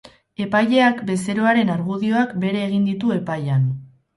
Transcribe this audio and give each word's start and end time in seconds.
Epaileak 0.45 1.03
bezeroaren 1.09 1.71
argudioak 1.75 2.35
bere 2.47 2.65
egin 2.71 2.89
ditu, 2.91 3.17
epaian. 3.21 3.71